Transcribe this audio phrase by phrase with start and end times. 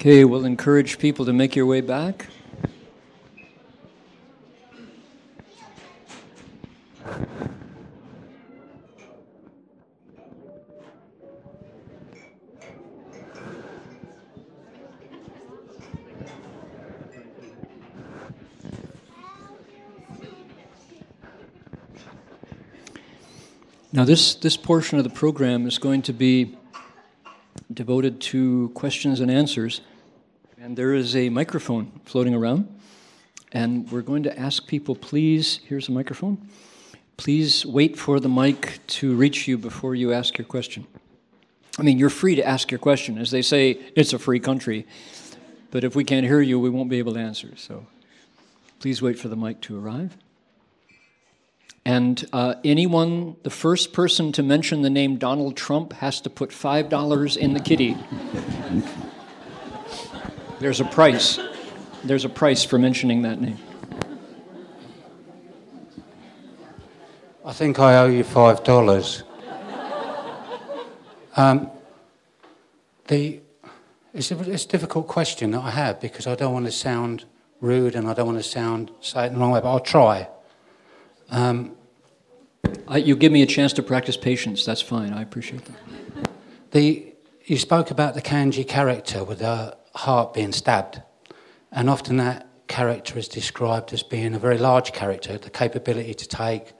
[0.00, 2.28] Okay, we'll encourage people to make your way back.
[23.92, 26.56] Now, this, this portion of the program is going to be
[27.72, 29.80] devoted to questions and answers.
[30.60, 32.68] And there is a microphone floating around.
[33.52, 36.48] And we're going to ask people, please, here's a microphone.
[37.16, 40.86] Please wait for the mic to reach you before you ask your question.
[41.78, 43.18] I mean, you're free to ask your question.
[43.18, 44.86] As they say, it's a free country.
[45.70, 47.50] But if we can't hear you, we won't be able to answer.
[47.56, 47.86] So
[48.78, 50.16] please wait for the mic to arrive.
[51.84, 56.50] And uh, anyone, the first person to mention the name Donald Trump has to put
[56.50, 57.96] $5 in the kitty.
[60.60, 61.38] There's a price.
[62.04, 63.58] There's a price for mentioning that name.
[67.44, 69.22] I think I owe you $5.
[71.36, 71.70] um,
[73.08, 73.40] the,
[74.12, 77.24] it's, a, it's a difficult question that I have because I don't want to sound
[77.60, 79.80] rude and I don't want to sound, say it in the wrong way, but I'll
[79.80, 80.28] try.
[81.30, 81.76] Um,
[82.88, 84.64] I, you give me a chance to practice patience.
[84.64, 85.12] That's fine.
[85.12, 86.30] I appreciate that.
[86.72, 87.14] The,
[87.44, 91.02] you spoke about the kanji character with the heart being stabbed,
[91.72, 96.28] and often that character is described as being a very large character, the capability to
[96.28, 96.72] take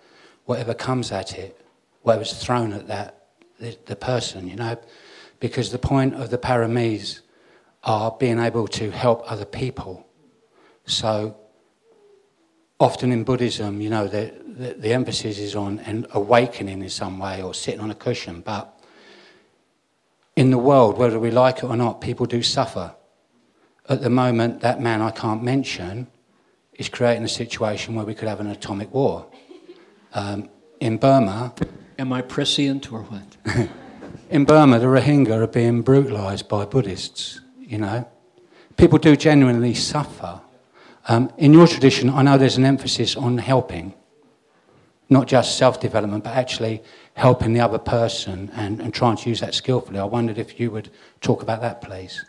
[0.45, 1.61] whatever comes at it,
[2.03, 3.21] whatever's thrown at that
[3.61, 4.77] the, the person, you know,
[5.39, 7.21] because the point of the paramis
[7.85, 10.07] are being able to help other people.
[10.87, 11.37] So
[12.81, 17.19] often in Buddhism, you know, the, the, the, emphasis is on an awakening in some
[17.19, 18.41] way or sitting on a cushion.
[18.41, 18.75] But
[20.35, 22.95] in the world, whether we like it or not, people do suffer.
[23.89, 26.07] At the moment, that man I can't mention
[26.75, 29.27] is creating a situation where we could have an atomic war.
[30.15, 30.49] Um,
[30.81, 31.55] in Burma.
[31.99, 33.69] Am I prescient or what?
[34.31, 38.09] in Burma, the Rohingya are being brutalized by Buddhists, you know.
[38.79, 40.41] People do genuinely suffer
[41.11, 43.95] um, in your tradition, I know there's an emphasis on helping,
[45.09, 46.85] not just self development, but actually
[47.15, 49.99] helping the other person and, and trying to use that skillfully.
[49.99, 50.89] I wondered if you would
[51.21, 52.25] talk about that, please.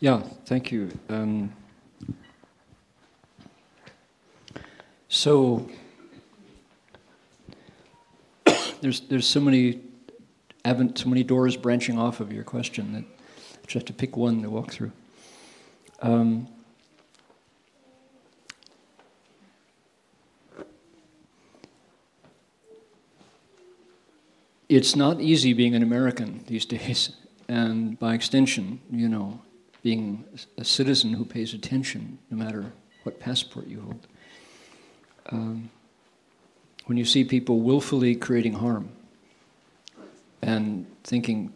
[0.00, 0.90] Yeah, thank you.
[1.08, 1.52] Um,
[5.08, 5.70] so
[8.80, 9.82] there's there's so many
[10.64, 14.42] so many doors branching off of your question that I just have to pick one
[14.42, 14.90] to walk through.
[16.00, 16.46] Um,
[24.68, 27.10] it's not easy being an American these days,
[27.48, 29.40] and by extension, you know,
[29.82, 30.24] being
[30.56, 32.72] a citizen who pays attention no matter
[33.02, 34.06] what passport you hold.
[35.30, 35.70] Um,
[36.86, 38.88] when you see people willfully creating harm
[40.42, 41.52] and thinking,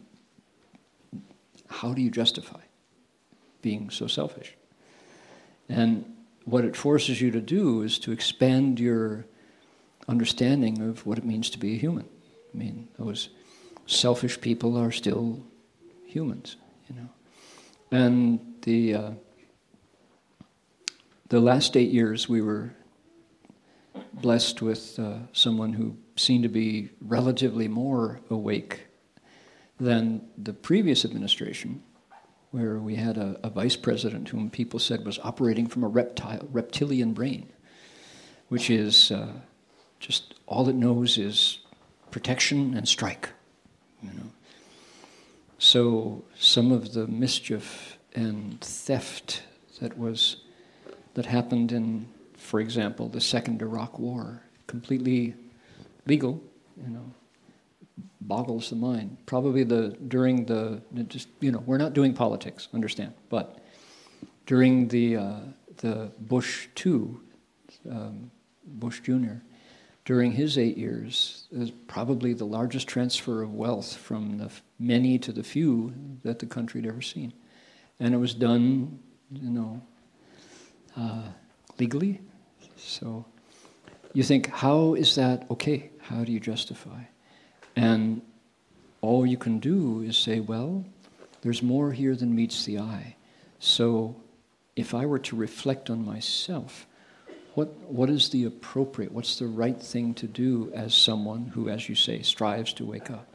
[1.68, 2.60] how do you justify?
[3.62, 4.54] Being so selfish.
[5.68, 6.04] And
[6.44, 9.26] what it forces you to do is to expand your
[10.08, 12.06] understanding of what it means to be a human.
[12.52, 13.30] I mean, those
[13.86, 15.42] selfish people are still
[16.04, 16.56] humans,
[16.88, 17.08] you know.
[17.90, 19.10] And the uh,
[21.28, 22.74] the last eight years, we were
[24.12, 28.86] blessed with uh, someone who seemed to be relatively more awake
[29.80, 31.82] than the previous administration
[32.52, 36.46] where we had a, a, vice president whom people said was operating from a reptile,
[36.52, 37.48] reptilian brain,
[38.48, 39.32] which is uh,
[39.98, 41.58] just all it knows is
[42.10, 43.30] protection and strike.
[44.02, 44.30] You know.
[45.58, 49.42] So some of the mischief and theft
[49.80, 50.36] that was
[51.14, 55.34] that happened in, for example, the Second Iraq War, completely
[56.06, 56.42] legal,
[56.82, 57.14] you know,
[58.26, 59.16] boggles the mind.
[59.26, 63.58] Probably the during the just you know we're not doing politics, understand, but
[64.46, 65.40] during the uh,
[65.78, 67.20] the Bush two,
[67.90, 68.30] um,
[68.64, 69.42] Bush Jr.
[70.04, 75.30] During his eight years, is probably the largest transfer of wealth from the many to
[75.30, 77.32] the few that the country had ever seen,
[78.00, 78.98] and it was done,
[79.32, 79.80] you know,
[80.96, 81.22] uh,
[81.78, 82.20] legally.
[82.76, 83.24] So,
[84.12, 85.90] you think, how is that okay?
[86.00, 87.04] How do you justify?
[87.76, 88.22] And
[89.00, 90.84] all you can do is say, well,
[91.42, 93.16] there's more here than meets the eye.
[93.58, 94.16] So
[94.76, 96.86] if I were to reflect on myself,
[97.54, 101.88] what, what is the appropriate, what's the right thing to do as someone who, as
[101.88, 103.26] you say, strives to wake up?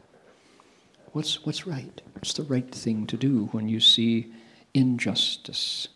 [1.12, 2.00] What's, what's right?
[2.14, 4.32] What's the right thing to do when you see
[4.74, 5.88] injustice?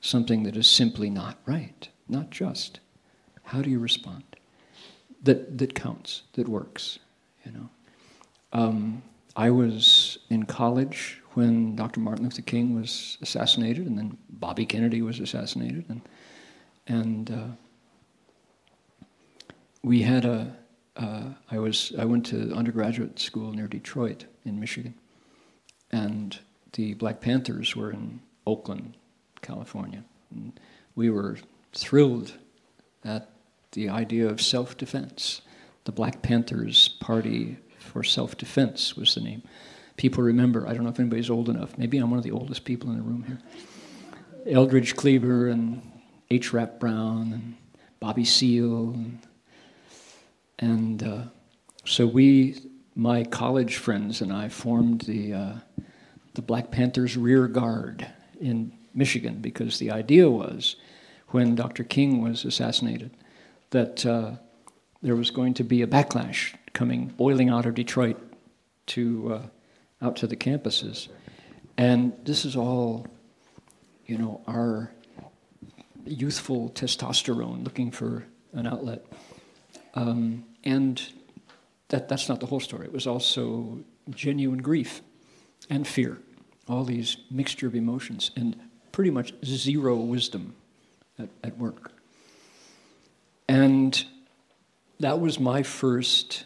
[0.00, 2.80] Something that is simply not right, not just.
[3.42, 4.24] How do you respond?
[5.22, 6.98] That, that counts, that works,
[7.48, 7.68] you know.
[8.52, 9.02] Um,
[9.36, 12.00] I was in college when Dr.
[12.00, 16.00] Martin Luther King was assassinated, and then Bobby Kennedy was assassinated, and
[16.86, 17.48] and uh,
[19.82, 20.56] we had a.
[20.96, 24.94] Uh, I was I went to undergraduate school near Detroit in Michigan,
[25.92, 26.38] and
[26.72, 28.96] the Black Panthers were in Oakland,
[29.42, 30.04] California.
[30.30, 30.58] And
[30.96, 31.38] we were
[31.72, 32.32] thrilled
[33.04, 33.30] at
[33.72, 35.42] the idea of self-defense.
[35.88, 39.42] The Black Panthers Party for Self-Defense was the name.
[39.96, 40.68] People remember.
[40.68, 41.78] I don't know if anybody's old enough.
[41.78, 43.40] Maybe I'm one of the oldest people in the room here.
[44.54, 45.80] Eldridge Cleaver and
[46.30, 46.52] H.
[46.52, 47.56] Rap Brown and
[48.00, 49.18] Bobby Seale and
[50.58, 51.22] and uh,
[51.86, 52.60] so we,
[52.94, 55.52] my college friends and I, formed the, uh,
[56.34, 58.06] the Black Panthers Rear Guard
[58.38, 60.76] in Michigan because the idea was,
[61.28, 61.82] when Dr.
[61.82, 63.12] King was assassinated,
[63.70, 64.32] that uh,
[65.02, 68.16] there was going to be a backlash coming boiling out of Detroit
[68.86, 69.42] to uh,
[70.04, 71.08] out to the campuses,
[71.76, 73.06] and this is all,
[74.06, 74.92] you know, our
[76.04, 79.04] youthful testosterone looking for an outlet.
[79.94, 81.02] Um, and
[81.88, 82.86] that, that's not the whole story.
[82.86, 83.80] It was also
[84.10, 85.02] genuine grief
[85.68, 86.18] and fear,
[86.68, 88.56] all these mixture of emotions, and
[88.92, 90.54] pretty much zero wisdom
[91.18, 91.92] at, at work.
[93.48, 94.04] And
[95.00, 96.44] that was my first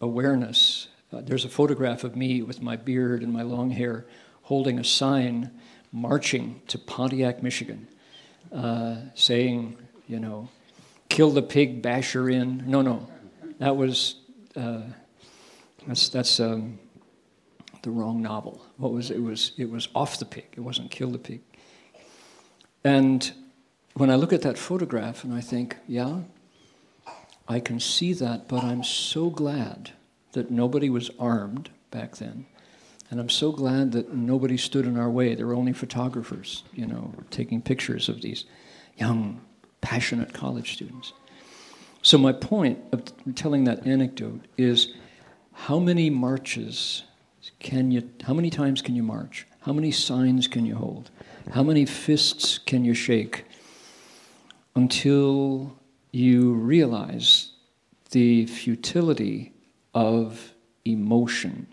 [0.00, 0.88] awareness.
[1.12, 4.06] Uh, there's a photograph of me with my beard and my long hair
[4.42, 5.50] holding a sign
[5.92, 7.88] marching to Pontiac, Michigan,
[8.52, 10.48] uh, saying, you know,
[11.08, 12.62] kill the pig, bash her in.
[12.66, 13.08] No, no,
[13.58, 14.16] that was
[14.56, 14.82] uh,
[15.86, 16.78] that's that's um,
[17.82, 18.64] the wrong novel.
[18.76, 19.18] What was it?
[19.18, 20.46] Was it was off the pig?
[20.56, 21.40] It wasn't kill the pig.
[22.82, 23.32] And
[23.94, 26.20] when I look at that photograph and I think, yeah,
[27.46, 29.90] I can see that, but I'm so glad
[30.32, 32.46] that nobody was armed back then.
[33.10, 35.34] And I'm so glad that nobody stood in our way.
[35.34, 38.44] There were only photographers, you know, taking pictures of these
[38.96, 39.40] young,
[39.80, 41.12] passionate college students.
[42.02, 43.04] So, my point of
[43.34, 44.94] telling that anecdote is
[45.52, 47.04] how many marches
[47.60, 49.46] can you, how many times can you march?
[49.60, 51.10] How many signs can you hold?
[51.52, 53.44] How many fists can you shake
[54.74, 55.78] until
[56.18, 57.52] you realize
[58.10, 59.52] the futility
[59.94, 60.52] of
[60.84, 61.66] emotion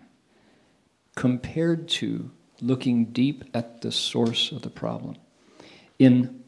[1.15, 5.15] compared to looking deep at the source of the problem?
[5.99, 6.43] In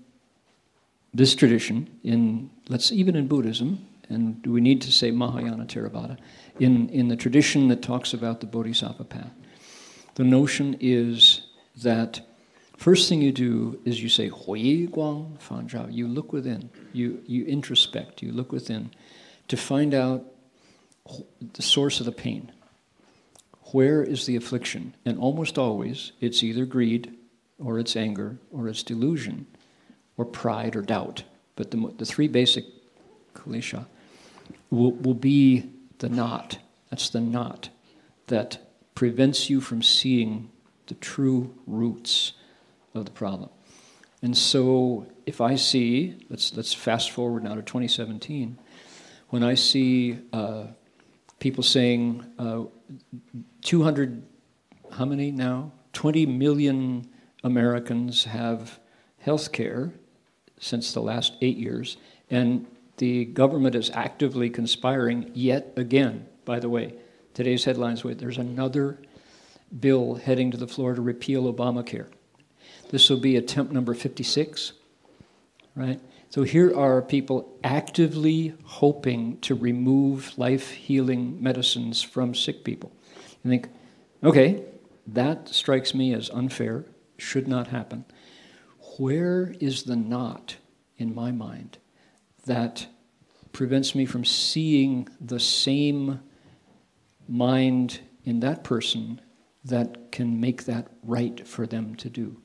[1.13, 6.18] this tradition, in let's even in Buddhism, and we need to say Mahayana Theravada,
[6.60, 9.31] in, in the tradition that talks about the Bodhisattva path,
[10.16, 11.42] the notion is
[11.81, 12.22] that
[12.83, 15.88] first thing you do is you say Hui Guang Fan Zhao.
[15.89, 18.91] You look within, you, you introspect, you look within
[19.47, 20.25] to find out
[21.53, 22.51] the source of the pain.
[23.71, 24.95] Where is the affliction?
[25.06, 27.15] And almost always it's either greed
[27.57, 29.47] or it's anger or it's delusion
[30.18, 31.24] or pride or doubt.
[31.56, 32.65] But the, the three basic
[33.33, 33.85] klesha
[34.69, 35.69] will, will be
[36.00, 36.57] the knot.
[36.89, 37.69] That's the knot
[38.27, 38.57] that
[38.94, 40.50] prevents you from seeing
[40.88, 42.33] the true roots
[42.94, 43.50] of the problem.
[44.21, 48.57] And so if I see, let's, let's fast forward now to 2017,
[49.30, 50.68] when I see uh,
[51.40, 52.64] people saying uh,
[53.64, 54.23] 200,
[54.94, 55.71] how many now?
[55.94, 57.09] 20 million
[57.44, 58.80] Americans have
[59.19, 59.92] health care
[60.59, 61.97] since the last eight years,
[62.30, 62.66] and
[62.97, 66.26] the government is actively conspiring yet again.
[66.45, 66.94] By the way,
[67.33, 69.00] today's headlines wait, there's another
[69.80, 72.07] bill heading to the floor to repeal Obamacare.
[72.94, 74.73] This will be attempt number 56,
[75.76, 76.00] right?
[76.30, 82.92] So here are people actively hoping to remove life healing medicines from sick people.
[83.44, 83.69] You think,
[84.23, 84.64] okay,
[85.07, 86.85] that strikes me as unfair,
[87.18, 88.06] should not happen
[88.97, 90.57] where is the knot
[90.97, 91.78] in my mind
[92.45, 92.85] that
[93.52, 96.19] prevents me from seeing the same
[97.28, 99.19] mind in that person
[99.66, 102.43] that can make that right for them to do?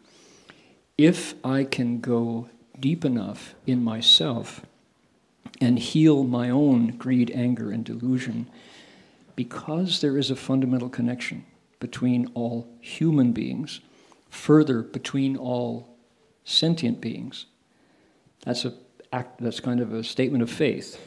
[0.99, 4.62] If I can go deep enough in myself
[5.61, 8.49] and heal my own greed, anger, and delusion,
[9.37, 11.45] because there is a fundamental connection
[11.78, 13.81] between all human beings,
[14.28, 15.97] further, between all
[16.45, 17.47] sentient beings.
[18.45, 18.75] That's a
[19.12, 21.00] act, that's kind of a statement of faith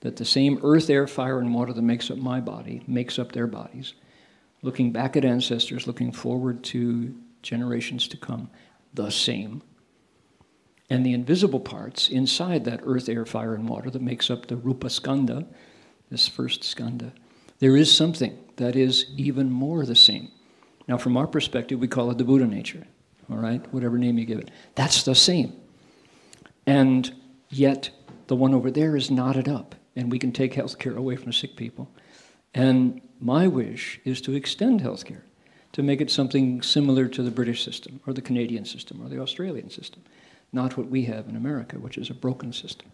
[0.00, 3.32] that the same earth, air, fire, and water that makes up my body makes up
[3.32, 3.92] their bodies.
[4.62, 8.50] looking back at ancestors, looking forward to generations to come,
[8.94, 9.62] the same.
[10.88, 14.56] And the invisible parts inside that earth, air, fire, and water that makes up the
[14.56, 15.46] Rupa Skandha,
[16.10, 17.12] this first skandha,
[17.58, 20.30] there is something that is even more the same.
[20.88, 22.86] Now, from our perspective, we call it the Buddha nature,
[23.30, 23.60] all right?
[23.72, 24.50] Whatever name you give it.
[24.76, 25.52] That's the same.
[26.66, 27.12] And
[27.48, 27.90] yet,
[28.28, 31.32] the one over there is knotted up, and we can take health care away from
[31.32, 31.90] sick people.
[32.54, 35.22] And my wish is to extend healthcare,
[35.76, 39.20] to make it something similar to the British system, or the Canadian system, or the
[39.20, 40.02] Australian system,
[40.50, 42.90] not what we have in America, which is a broken system.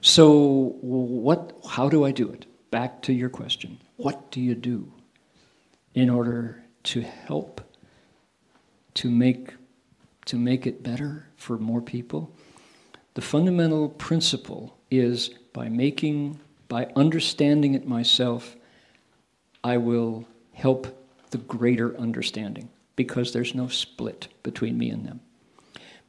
[0.00, 2.46] So, what, how do I do it?
[2.70, 4.90] Back to your question what do you do
[5.92, 7.60] in order to help
[8.94, 9.52] to make,
[10.24, 12.34] to make it better for more people?
[13.12, 18.56] The fundamental principle is by making, by understanding it myself,
[19.62, 20.96] I will help
[21.30, 25.20] the greater understanding because there's no split between me and them.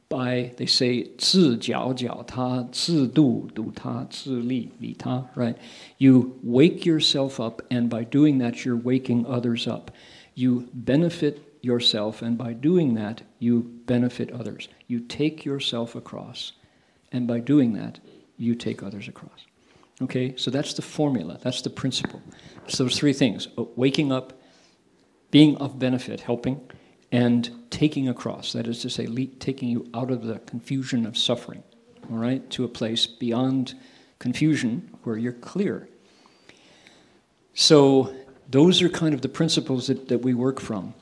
[0.08, 5.56] By, they say, 自觉觉他,自度度他,自利利他, right?
[5.96, 9.90] You wake yourself up, and by doing that, you're waking others up.
[10.34, 14.68] You benefit yourself, and by doing that, you benefit others.
[14.86, 16.52] You take yourself across,
[17.10, 17.98] and by doing that,
[18.36, 19.46] you take others across.
[20.02, 22.20] Okay, so that's the formula, that's the principle.
[22.66, 24.32] So those three things uh, waking up,
[25.32, 26.60] being of benefit, helping,
[27.10, 28.52] and taking across.
[28.52, 31.64] That is to say, le- taking you out of the confusion of suffering,
[32.08, 33.74] all right, to a place beyond
[34.20, 35.88] confusion where you're clear.
[37.54, 38.14] So
[38.48, 40.94] those are kind of the principles that, that we work from.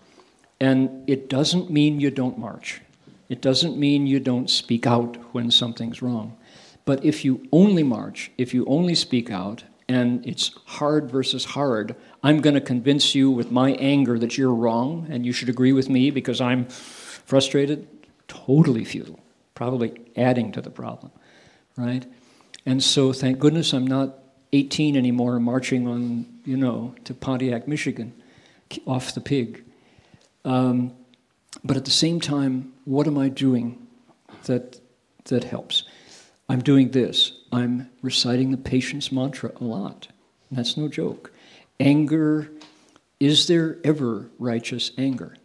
[0.60, 2.80] And it doesn't mean you don't march.
[3.28, 6.36] It doesn't mean you don't speak out when something's wrong.
[6.84, 11.96] But if you only march, if you only speak out, and it's hard versus hard,
[12.22, 15.72] I'm going to convince you with my anger that you're wrong and you should agree
[15.72, 17.88] with me because I'm frustrated.
[18.28, 19.18] Totally futile,
[19.56, 21.10] probably adding to the problem,
[21.76, 22.06] right?
[22.64, 24.16] And so, thank goodness I'm not
[24.52, 28.12] 18 anymore marching on, you know, to Pontiac, Michigan,
[28.86, 29.64] off the pig.
[30.44, 30.92] Um,
[31.64, 33.88] but at the same time, what am I doing
[34.44, 34.80] that,
[35.24, 35.82] that helps?
[36.48, 37.39] I'm doing this.
[37.52, 40.08] I'm reciting the patience mantra a lot.
[40.50, 41.32] That's no joke.
[41.78, 42.50] Anger,
[43.18, 45.36] is there ever righteous anger?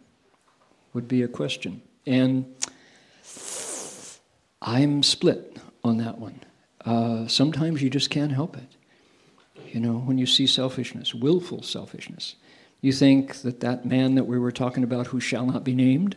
[0.92, 1.82] Would be a question.
[2.06, 2.54] And
[4.62, 6.40] I'm split on that one.
[6.84, 8.76] Uh, sometimes you just can't help it.
[9.72, 12.36] You know, when you see selfishness, willful selfishness,
[12.80, 16.16] you think that that man that we were talking about who shall not be named,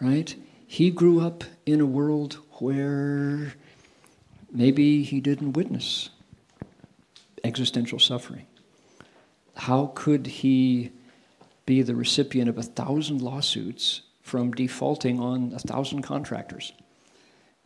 [0.00, 0.34] right?
[0.66, 3.54] He grew up in a world where
[4.54, 6.10] Maybe he didn't witness
[7.42, 8.46] existential suffering.
[9.56, 10.92] How could he
[11.66, 16.72] be the recipient of a thousand lawsuits from defaulting on a thousand contractors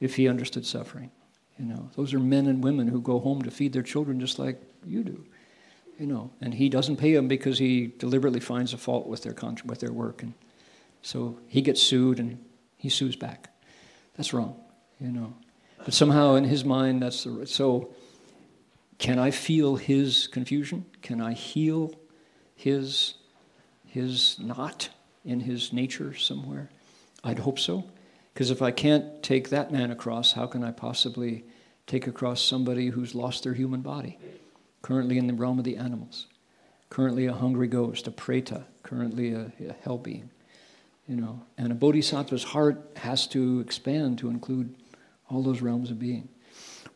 [0.00, 1.10] if he understood suffering?
[1.58, 4.38] You know, those are men and women who go home to feed their children just
[4.38, 5.26] like you do.
[5.98, 9.34] You know, and he doesn't pay them because he deliberately finds a fault with their
[9.64, 10.32] with their work, and
[11.02, 12.38] so he gets sued and
[12.76, 13.50] he sues back.
[14.16, 14.54] That's wrong.
[15.00, 15.34] You know,
[15.84, 17.48] but somehow in his mind, that's the right.
[17.48, 17.94] so.
[18.98, 20.84] Can I feel his confusion?
[21.02, 21.94] Can I heal
[22.56, 23.14] his
[23.86, 24.90] his knot
[25.24, 26.68] in his nature somewhere?
[27.24, 27.84] I'd hope so.
[28.34, 31.44] Because if I can't take that man across, how can I possibly
[31.86, 34.18] take across somebody who's lost their human body?
[34.82, 36.26] Currently in the realm of the animals.
[36.90, 40.30] Currently a hungry ghost, a preta, currently a, a hell being.
[41.08, 44.74] You know, and a bodhisattva's heart has to expand to include
[45.28, 46.28] all those realms of being.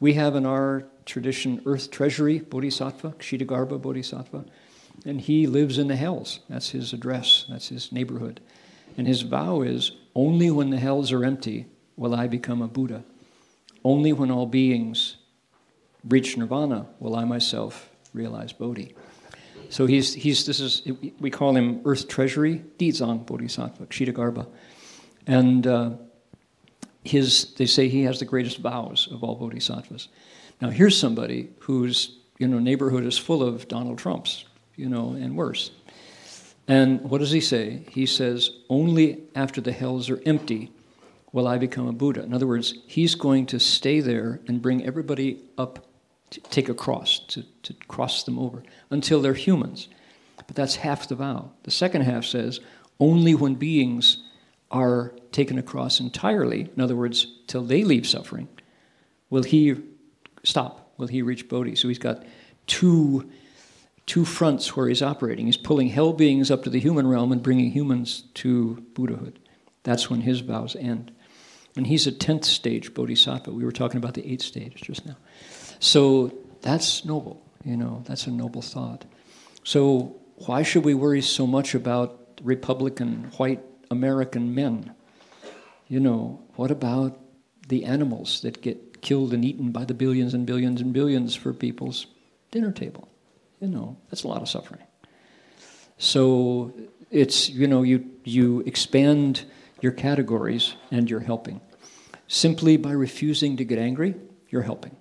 [0.00, 4.44] We have in our tradition Earth Treasury Bodhisattva, Kshitigarbha Bodhisattva,
[5.04, 6.40] and he lives in the hells.
[6.48, 8.40] That's his address, that's his neighborhood.
[8.96, 13.04] And his vow is only when the hells are empty will I become a Buddha.
[13.84, 15.16] Only when all beings
[16.08, 18.94] reach nirvana will I myself realize Bodhi.
[19.70, 20.82] So he's, he's this is,
[21.18, 24.46] we call him Earth Treasury, Dizang Bodhisattva, Kshitigarbha.
[25.26, 25.92] And uh,
[27.04, 30.08] his, they say he has the greatest vows of all bodhisattvas.
[30.60, 34.44] Now, here's somebody whose you know, neighborhood is full of Donald Trumps,
[34.76, 35.70] you know, and worse.
[36.68, 37.84] And what does he say?
[37.90, 40.70] He says, Only after the hells are empty
[41.32, 42.22] will I become a Buddha.
[42.22, 45.86] In other words, he's going to stay there and bring everybody up,
[46.30, 49.88] to take a cross, to, to cross them over, until they're humans.
[50.46, 51.50] But that's half the vow.
[51.64, 52.60] The second half says,
[53.00, 54.22] Only when beings
[54.72, 58.48] are taken across entirely, in other words, till they leave suffering,
[59.30, 59.76] will he
[60.42, 60.92] stop?
[60.98, 61.76] Will he reach Bodhi?
[61.76, 62.24] So he's got
[62.66, 63.30] two
[64.06, 65.46] two fronts where he's operating.
[65.46, 69.38] He's pulling hell beings up to the human realm and bringing humans to Buddhahood.
[69.84, 71.12] That's when his vows end.
[71.76, 73.50] And he's a 10th stage bodhisattva.
[73.50, 75.16] We were talking about the 8th stage just now.
[75.78, 79.04] So that's noble, you know, that's a noble thought.
[79.64, 84.94] So why should we worry so much about Republican white American men?
[85.86, 87.20] You know, what about
[87.68, 91.52] the animals that get killed and eaten by the billions and billions and billions for
[91.52, 92.06] people's
[92.50, 93.08] dinner table?
[93.60, 94.82] You know, that's a lot of suffering.
[95.98, 96.72] So
[97.10, 99.44] it's, you know, you, you expand
[99.82, 101.60] your categories and you're helping.
[102.26, 104.14] Simply by refusing to get angry,
[104.48, 104.96] you're helping.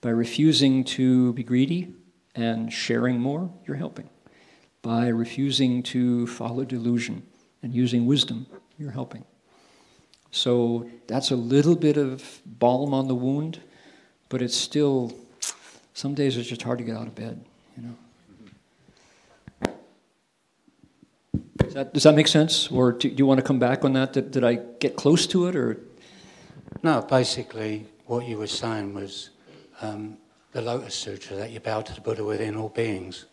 [0.00, 1.94] By refusing to be greedy
[2.34, 4.08] and sharing more, you're helping.
[4.80, 7.22] By refusing to follow delusion
[7.66, 8.46] and using wisdom,
[8.78, 9.24] you're helping.
[10.30, 13.60] So that's a little bit of balm on the wound,
[14.28, 15.12] but it's still,
[15.92, 17.44] some days it's just hard to get out of bed,
[17.76, 17.96] you know.
[21.56, 22.70] Does that, does that make sense?
[22.70, 24.12] Or do, you want to come back on that?
[24.12, 25.80] Did, did I get close to it, or?
[26.84, 29.30] No, basically, what you were saying was
[29.82, 30.18] um,
[30.52, 33.26] the Lotus Sutra that you bow to the Buddha within all beings.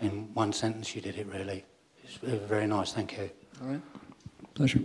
[0.00, 1.64] In one sentence, you did it really.
[2.08, 3.30] It's very nice, thank you.
[3.60, 3.80] All right.
[4.54, 4.80] Pleasure.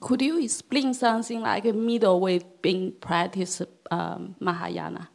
[0.00, 5.08] Could you explain something like a middle way being practiced um, Mahayana?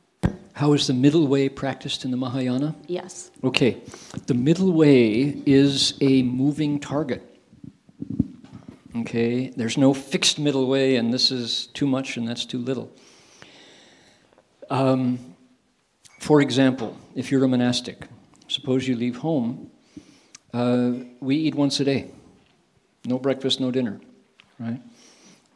[0.53, 2.75] How is the middle way practiced in the Mahayana?
[2.87, 3.31] Yes.
[3.43, 3.81] Okay,
[4.27, 7.32] the middle way is a moving target.
[8.95, 12.91] Okay, there's no fixed middle way, and this is too much and that's too little.
[14.69, 15.35] Um,
[16.19, 18.07] for example, if you're a monastic,
[18.47, 19.71] suppose you leave home,
[20.53, 22.11] uh, we eat once a day.
[23.05, 23.99] No breakfast, no dinner,
[24.59, 24.79] right?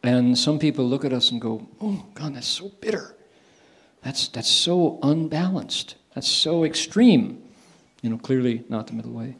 [0.01, 3.15] And some people look at us and go, oh, God, that's so bitter.
[4.01, 5.95] That's, that's so unbalanced.
[6.15, 7.43] That's so extreme.
[8.01, 9.37] You know, clearly not the middle way.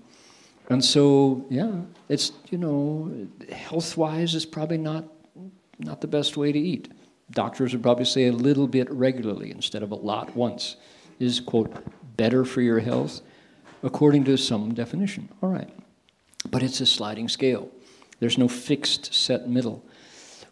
[0.69, 1.71] And so, yeah,
[2.09, 5.05] it's, you know, health wise, it's probably not,
[5.79, 6.91] not the best way to eat.
[7.31, 10.75] Doctors would probably say a little bit regularly instead of a lot once
[11.19, 11.73] is, quote,
[12.17, 13.21] better for your health,
[13.83, 15.29] according to some definition.
[15.41, 15.69] All right.
[16.49, 17.69] But it's a sliding scale,
[18.19, 19.85] there's no fixed set middle.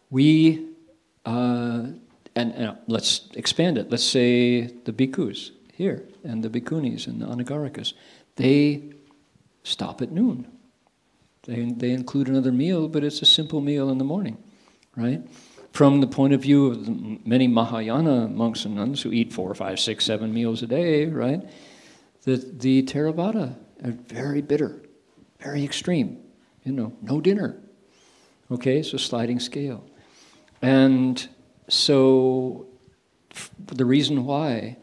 [0.10, 0.67] We,
[1.25, 1.88] uh,
[2.36, 3.89] and, and, let's expand it.
[3.89, 7.93] Let's say the bhikkhus here and the bhikkhunis and the anagarikas,
[8.36, 8.94] they
[9.65, 10.47] stop at noon.
[11.43, 14.38] They, they include another meal, but it's a simple meal in the morning,
[14.95, 15.21] right?
[15.73, 19.54] From the point of view of the many Mahayana monks and nuns who eat four,
[19.54, 21.41] five, six, seven meals a day, right?
[22.23, 24.82] The, the Theravada are very bitter,
[25.39, 26.21] very extreme.
[26.63, 27.62] You know, no dinner.
[28.49, 29.84] Okay, so sliding scale.
[30.62, 31.28] And
[31.67, 32.67] so
[33.67, 34.78] the reason why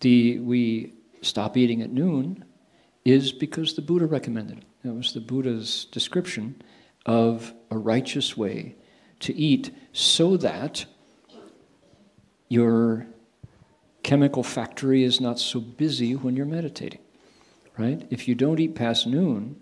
[0.00, 2.44] the, we stop eating at noon
[3.04, 4.64] is because the Buddha recommended it.
[4.84, 6.60] That was the Buddha's description
[7.06, 8.76] of a righteous way
[9.20, 10.84] to eat so that
[12.48, 13.06] your
[14.02, 17.00] chemical factory is not so busy when you're meditating.
[17.76, 18.06] Right?
[18.10, 19.60] If you don't eat past noon,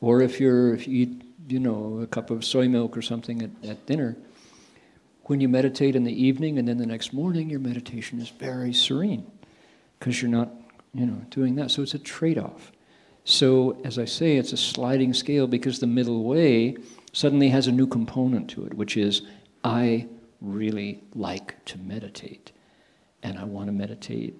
[0.00, 3.42] or if you're if you eat, you know, a cup of soy milk or something
[3.42, 4.16] at, at dinner,
[5.24, 8.72] when you meditate in the evening and then the next morning, your meditation is very
[8.72, 9.28] serene
[9.98, 10.50] because you're not,
[10.94, 11.70] you know, doing that.
[11.70, 12.70] So it's a trade-off.
[13.28, 16.76] So, as I say, it's a sliding scale because the middle way
[17.12, 19.22] suddenly has a new component to it, which is
[19.64, 20.06] I
[20.40, 22.52] really like to meditate.
[23.24, 24.36] And I want to meditate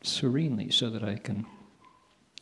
[0.00, 1.44] serenely so that I can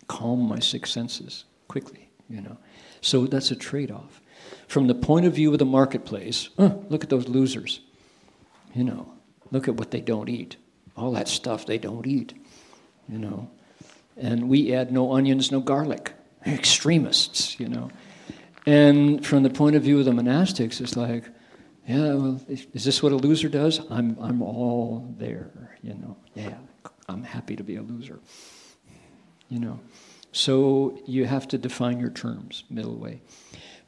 [0.07, 2.57] calm my six senses quickly, you know.
[3.01, 4.21] So that's a trade off.
[4.69, 7.81] From the point of view of the marketplace, look at those losers.
[8.73, 9.13] You know,
[9.51, 10.59] look at what they don't eat.
[10.97, 12.35] All that stuff they don't eat,
[13.09, 13.51] you know
[14.21, 16.13] and we add no onions, no garlic.
[16.47, 17.91] Extremists, you know.
[18.67, 21.25] And from the point of view of the monastics, it's like,
[21.87, 23.81] yeah, well, is this what a loser does?
[23.91, 26.17] I'm, I'm all there, you know.
[26.35, 26.59] Yeah,
[27.09, 28.21] I'm happy to be a loser,
[29.49, 29.81] you know.
[30.33, 33.23] So you have to define your terms, middle way.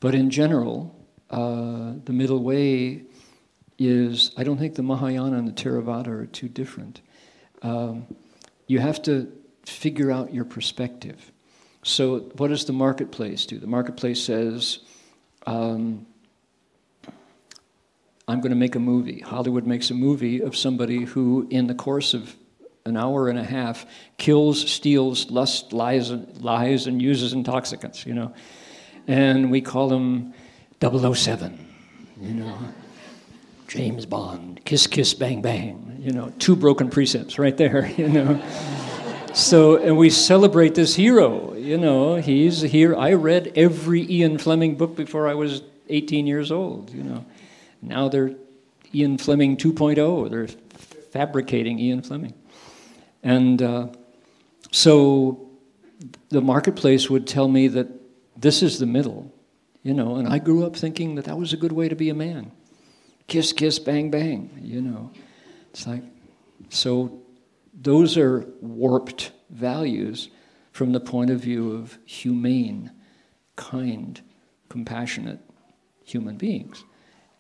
[0.01, 0.95] But in general,
[1.31, 3.05] uh, the middle way
[3.79, 7.01] is, I don't think the Mahayana and the Theravada are too different.
[7.63, 8.07] Um,
[8.67, 9.33] you have to
[9.65, 11.33] figure out your perspective.
[11.83, 13.59] So, what does the marketplace do?
[13.59, 14.81] The marketplace says,
[15.47, 16.07] um,
[18.29, 19.21] I'm going to make a movie.
[19.21, 22.37] Hollywood makes a movie of somebody who, in the course of
[22.85, 28.33] an hour and a half, kills, steals, lusts, lies, lies, and uses intoxicants, you know.
[29.07, 30.35] And we call him
[30.81, 31.67] 007,
[32.21, 32.59] you know.
[33.69, 38.43] James Bond, kiss, kiss, bang, bang, you know, two broken precepts right there, you know.
[39.35, 42.95] So, and we celebrate this hero, you know, he's here.
[42.97, 47.25] I read every Ian Fleming book before I was 18 years old, you know.
[47.81, 48.35] Now they're
[48.95, 50.49] Ian Fleming 2.0, they're
[51.11, 52.35] fabricating Ian Fleming.
[53.23, 53.89] And uh,
[54.71, 55.49] so
[56.31, 57.89] the marketplace would tell me that
[58.37, 59.33] this is the middle,
[59.83, 62.09] you know, and I grew up thinking that that was a good way to be
[62.09, 62.53] a man.
[63.29, 65.11] Kiss, kiss, bang, bang, you know.
[65.71, 66.03] It's like,
[66.69, 67.23] so
[67.73, 70.29] those are warped values
[70.73, 72.91] from the point of view of humane,
[73.57, 74.21] kind,
[74.69, 75.41] compassionate
[76.05, 76.85] human beings,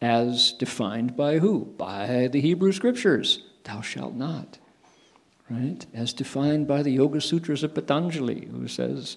[0.00, 1.64] as defined by who?
[1.76, 3.44] By the Hebrew Scriptures.
[3.64, 4.58] Thou shalt not
[5.52, 5.84] right?
[5.92, 9.16] As defined by the Yoga Sutras of Patanjali, who says,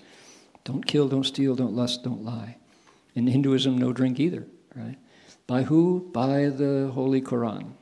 [0.64, 2.58] don't kill, don't steal, don't lust, don't lie.
[3.14, 4.98] In Hinduism, no drink either, right?
[5.48, 6.10] By who?
[6.12, 7.74] By the Holy Quran.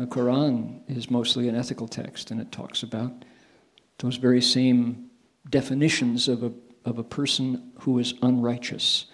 [0.00, 3.12] The Quran is mostly an ethical text, and it talks about
[3.98, 5.10] those very same
[5.50, 6.52] definitions of a,
[6.86, 9.04] of a person who is unrighteous,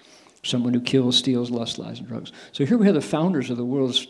[0.44, 2.30] someone who kills, steals, lusts, lies, and drugs.
[2.52, 4.06] So here we have the founders of the world's,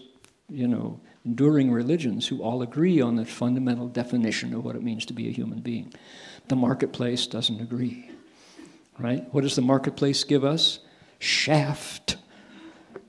[0.51, 5.07] you know, enduring religions who all agree on the fundamental definition of what it means
[5.07, 5.95] to be a human being.
[6.49, 8.11] The marketplace doesn't agree.
[8.99, 9.25] Right?
[9.33, 10.81] What does the marketplace give us?
[11.21, 12.19] Shaft.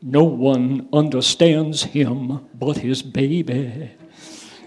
[0.01, 3.91] No one understands him but his baby.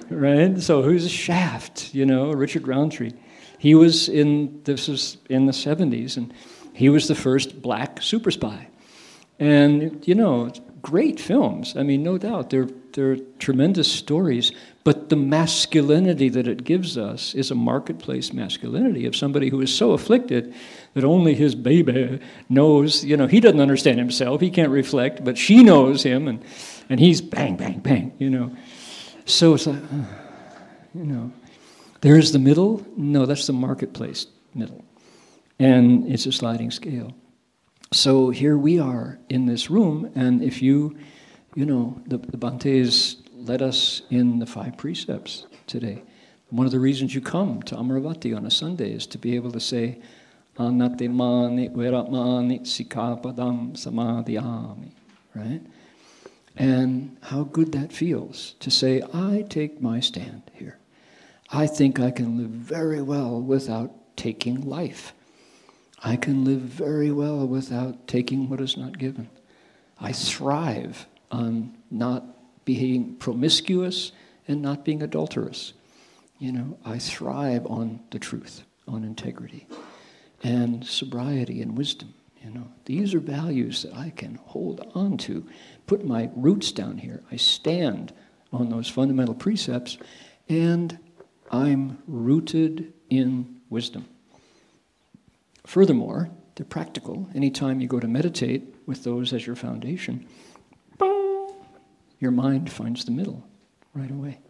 [0.09, 0.59] Right?
[0.61, 1.95] So who's a Shaft?
[1.95, 3.13] You know, Richard Roundtree.
[3.59, 6.33] He was in this was in the 70s and
[6.75, 8.69] he was the first black super spy.
[9.39, 10.51] And you know,
[10.83, 11.77] great films.
[11.77, 17.35] I mean, no doubt they're they're tremendous stories, but the masculinity that it gives us
[17.35, 20.55] is a marketplace masculinity of somebody who is so afflicted
[20.95, 25.39] that only his baby knows, you know, he doesn't understand himself, he can't reflect, but
[25.39, 26.43] she knows him, and,
[26.89, 28.57] and he's bang, bang, bang, you know.
[29.25, 30.05] So it's like, uh,
[30.95, 31.33] you know,
[32.01, 32.85] there's the middle.
[32.97, 34.85] No, that's the marketplace middle.
[35.59, 37.15] And it's a sliding scale.
[37.93, 40.97] So here we are in this room, and if you
[41.57, 46.03] you know, the, the Bhantes led us in the five precepts today.
[46.51, 49.51] One of the reasons you come to Amaravati on a Sunday is to be able
[49.53, 49.99] to say,
[50.57, 54.91] Anatimani Veramani Sikkhapadam Samadiyami,
[55.35, 55.61] right?
[56.57, 60.79] And how good that feels to say, I take my stand here.
[61.51, 65.13] I think I can live very well without taking life.
[66.03, 69.29] I can live very well without taking what is not given.
[70.01, 72.25] I thrive on not
[72.65, 74.13] being promiscuous
[74.49, 75.75] and not being adulterous.
[76.39, 79.67] You know, I thrive on the truth, on integrity,
[80.43, 82.15] and sobriety and wisdom.
[82.43, 85.47] You know, these are values that I can hold on to,
[85.87, 87.23] put my roots down here.
[87.31, 88.15] I stand
[88.51, 89.99] on those fundamental precepts,
[90.49, 90.99] and
[91.51, 94.09] I'm rooted in wisdom.
[95.71, 97.29] Furthermore, they're practical.
[97.33, 100.27] Anytime you go to meditate with those as your foundation,
[102.19, 103.47] your mind finds the middle
[103.95, 104.41] right away.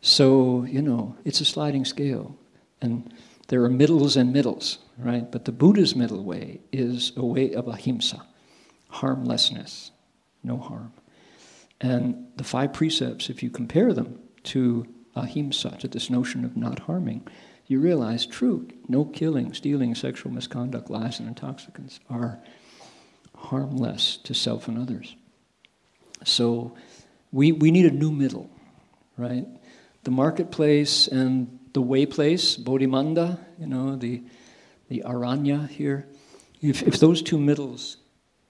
[0.00, 2.34] So, you know, it's a sliding scale.
[2.80, 3.12] And
[3.48, 5.30] there are middles and middles, right?
[5.30, 8.24] But the Buddha's middle way is a way of ahimsa,
[8.88, 9.90] harmlessness,
[10.42, 10.94] no harm.
[11.78, 16.78] And the five precepts, if you compare them to ahimsa, to this notion of not
[16.78, 17.28] harming,
[17.72, 22.38] you realize true, no killing, stealing, sexual misconduct, lies, and intoxicants are
[23.34, 25.16] harmless to self and others.
[26.24, 26.76] So
[27.32, 28.50] we, we need a new middle,
[29.16, 29.46] right?
[30.04, 34.22] The marketplace and the way place, Bodhimanda, you know, the,
[34.88, 36.06] the Aranya here.
[36.60, 37.96] If, if those two middles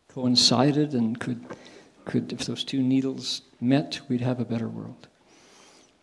[0.08, 1.44] coincided and could,
[2.04, 5.06] could, if those two needles met, we'd have a better world.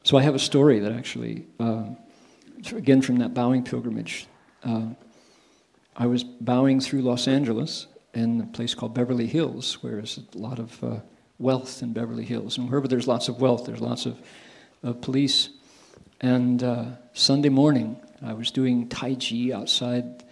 [0.03, 1.89] So I have a story that actually, uh,
[2.72, 4.28] again from that bowing pilgrimage.
[4.63, 4.89] Uh,
[5.95, 10.38] I was bowing through Los Angeles in a place called Beverly Hills, where there's a
[10.38, 11.00] lot of uh,
[11.38, 12.58] wealth in Beverly Hills.
[12.58, 14.19] And wherever there's lots of wealth, there's lots of,
[14.84, 15.50] of police.
[16.22, 20.24] And uh, Sunday morning, I was doing Tai Chi outside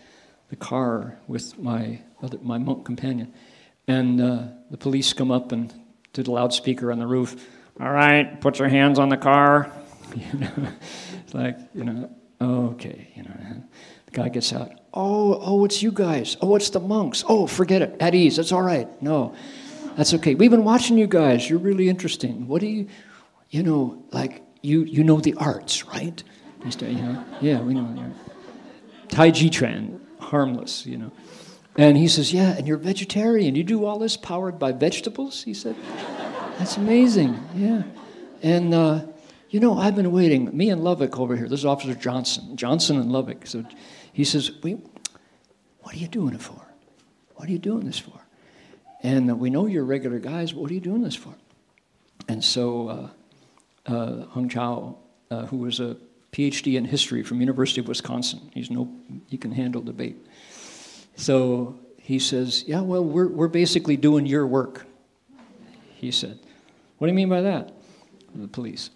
[0.50, 3.34] the car with my, other, my monk companion.
[3.88, 5.74] And uh, the police come up and
[6.14, 7.48] to the loudspeaker on the roof,
[7.80, 9.72] all right, put your hands on the car.
[10.16, 10.68] You know,
[11.34, 12.10] like, you know,
[12.42, 13.34] okay, you know.
[14.06, 14.72] The guy gets out.
[14.94, 16.38] Oh, oh, it's you guys.
[16.42, 17.24] Oh, it's the monks.
[17.28, 17.98] Oh, forget it.
[18.00, 18.38] At ease.
[18.38, 18.88] That's all right.
[19.02, 19.36] No.
[19.98, 20.34] That's okay.
[20.36, 21.50] We've been watching you guys.
[21.50, 22.48] You're really interesting.
[22.48, 22.88] What do you,
[23.50, 26.24] you know, like, you, you know the arts, right?
[26.70, 27.94] Started, you know, yeah, we know.
[27.96, 28.10] Yeah.
[29.10, 31.12] Tai Chi Chuan, harmless, you know.
[31.78, 33.56] And he says, yeah, and you're vegetarian.
[33.56, 35.44] You do all this powered by vegetables?
[35.44, 35.76] He said,
[36.58, 37.84] that's amazing, yeah.
[38.42, 39.02] And, uh,
[39.50, 40.56] you know, I've been waiting.
[40.56, 43.48] Me and Lovick over here, this is Officer Johnson, Johnson and Lovick.
[43.48, 43.66] So
[44.12, 46.62] he says, what are you doing it for?
[47.36, 48.20] What are you doing this for?
[49.04, 51.34] And we know you're regular guys, but what are you doing this for?
[52.28, 54.98] And so uh, uh, Heng Chau,
[55.32, 55.98] uh, who was a
[56.32, 58.92] PhD in history from University of Wisconsin, he's no,
[59.28, 60.18] he can handle debate.
[61.16, 64.86] So he says, yeah, well, we're, we're basically doing your work,
[65.96, 66.40] he said.
[66.98, 67.74] What do you mean by that?
[68.36, 68.90] The police.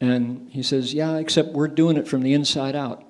[0.00, 3.04] And he says, Yeah, except we're doing it from the inside out.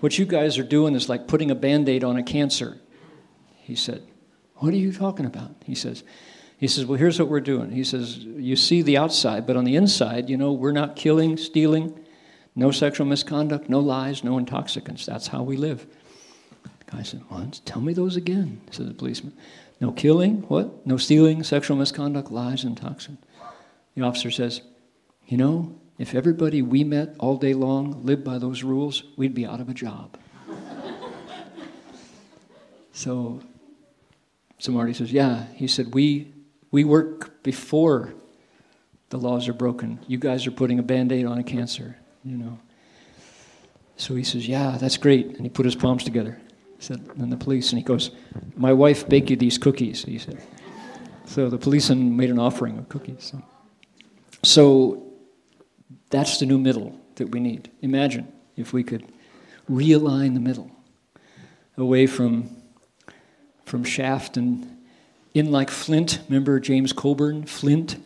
[0.00, 2.78] What you guys are doing is like putting a band aid on a cancer.
[3.56, 4.02] He said,
[4.56, 5.54] What are you talking about?
[5.64, 6.02] He says,
[6.58, 7.70] he says, Well, here's what we're doing.
[7.70, 11.36] He says, You see the outside, but on the inside, you know, we're not killing,
[11.36, 11.98] stealing,
[12.54, 15.06] no sexual misconduct, no lies, no intoxicants.
[15.06, 15.86] That's how we live.
[16.62, 19.34] The guy said, Well, tell me those again, said the policeman.
[19.80, 20.86] No killing, what?
[20.86, 23.22] No stealing, sexual misconduct, lies, intoxicants.
[23.94, 24.62] The officer says,
[25.26, 29.46] you know, if everybody we met all day long lived by those rules, we'd be
[29.46, 30.16] out of a job.
[32.92, 33.40] so,
[34.58, 35.46] so Marty says, Yeah.
[35.54, 36.32] He said, we,
[36.70, 38.14] we work before
[39.08, 39.98] the laws are broken.
[40.06, 42.58] You guys are putting a band aid on a cancer, you know.
[43.96, 45.26] So he says, Yeah, that's great.
[45.28, 46.38] And he put his palms together.
[46.76, 48.10] He said, and the police, and he goes,
[48.54, 50.42] My wife baked you these cookies, he said.
[51.24, 53.32] So the policeman made an offering of cookies.
[53.32, 53.42] So,
[54.42, 55.05] so
[56.10, 57.70] that's the new middle that we need.
[57.82, 59.04] Imagine if we could
[59.70, 60.70] realign the middle
[61.76, 62.48] away from,
[63.64, 64.78] from shaft and
[65.34, 66.20] in like flint.
[66.28, 67.96] Remember James Coburn, flint?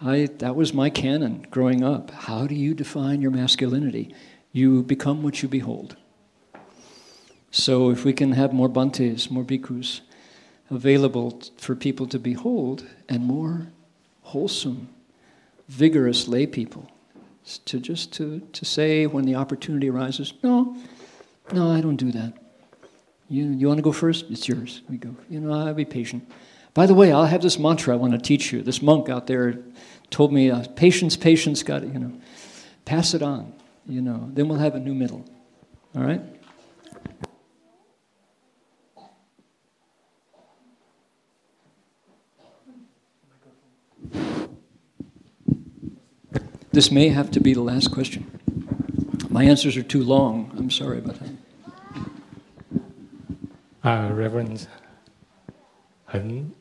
[0.00, 2.10] I, that was my canon growing up.
[2.10, 4.14] How do you define your masculinity?
[4.52, 5.96] You become what you behold.
[7.50, 10.00] So if we can have more bhantes, more bhikkhus
[10.70, 13.68] available for people to behold, and more
[14.22, 14.88] wholesome,
[15.68, 16.90] vigorous lay people
[17.66, 20.76] to just to, to say when the opportunity arises, no,
[21.52, 22.32] no, I don't do that.
[23.28, 24.26] You, you want to go first?
[24.30, 24.82] It's yours.
[24.88, 25.14] We go.
[25.28, 26.30] You know, I'll be patient.
[26.74, 28.62] By the way, I'll have this mantra I want to teach you.
[28.62, 29.58] This monk out there
[30.10, 32.12] told me, uh, patience, patience, got it, you know.
[32.84, 33.52] Pass it on,
[33.86, 34.28] you know.
[34.32, 35.24] Then we'll have a new middle.
[35.96, 36.20] All right?
[46.73, 48.25] This may have to be the last question.
[49.29, 50.51] My answers are too long.
[50.57, 51.29] I'm sorry about that.
[53.83, 54.67] Uh, Reverend
[56.07, 56.53] Hen,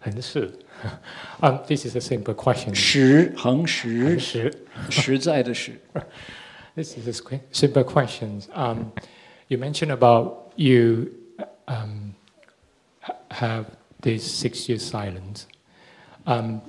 [0.00, 0.52] Hen Shi.
[1.42, 2.74] Um, this is a simple question.
[2.74, 4.52] 实恒实实
[4.90, 5.80] 实在的实。
[6.74, 8.40] This is a squ- simple question.
[8.54, 8.92] Um,
[9.48, 11.10] you mentioned about you
[11.68, 12.14] um,
[13.00, 13.66] ha- have
[14.00, 15.46] this six years silence.
[16.26, 16.62] Um,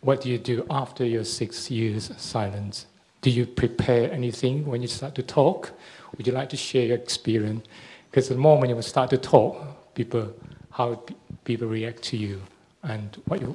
[0.00, 2.86] what do you do after your six years silence?
[3.20, 5.72] Do you prepare anything when you start to talk?
[6.16, 7.66] Would you like to share your experience?
[8.10, 10.32] Because the moment you start to talk, people,
[10.70, 11.02] how
[11.44, 12.40] people react to you,
[12.82, 13.48] and what you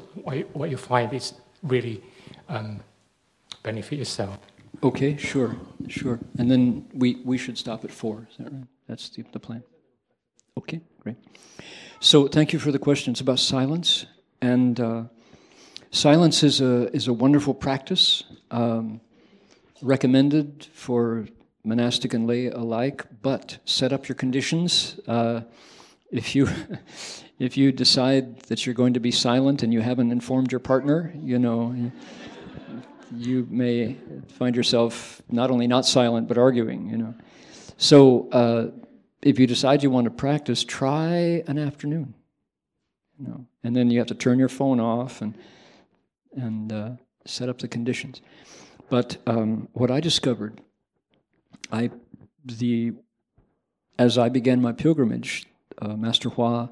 [0.54, 2.04] what you, find is really
[2.50, 2.80] um,
[3.64, 4.38] benefit yourself.
[4.84, 5.56] Okay, sure,
[5.88, 6.20] sure.
[6.38, 8.28] And then we, we should stop at four.
[8.30, 8.64] Is that right?
[8.88, 9.64] That's the, the plan.
[10.58, 11.16] Okay, great.
[12.00, 13.12] So thank you for the question.
[13.12, 14.06] It's about silence,
[14.42, 15.04] and uh,
[15.94, 19.00] silence is a is a wonderful practice, um,
[19.82, 21.26] recommended for
[21.64, 23.06] monastic and lay alike.
[23.22, 25.00] But set up your conditions.
[25.08, 25.42] Uh,
[26.12, 26.50] if you
[27.40, 31.14] if you decide that you're going to be silent and you haven't informed your partner,
[31.16, 31.92] you know
[33.18, 33.96] you may
[34.28, 37.14] find yourself not only not silent but arguing you know
[37.78, 38.68] so uh,
[39.22, 42.14] if you decide you want to practice try an afternoon
[43.20, 45.36] you know and then you have to turn your phone off and
[46.36, 46.92] and uh,
[47.26, 48.22] set up the conditions
[48.90, 50.62] but um, what i discovered
[51.72, 51.90] i
[52.46, 52.94] the
[53.98, 55.46] as i began my pilgrimage
[55.82, 56.70] uh, master hua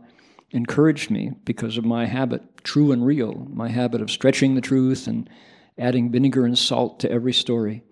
[0.52, 5.08] encouraged me because of my habit true and real my habit of stretching the truth
[5.08, 5.30] and
[5.78, 7.84] adding vinegar and salt to every story.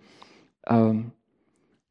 [0.67, 1.13] Um,